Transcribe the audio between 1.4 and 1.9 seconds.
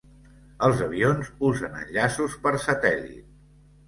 usen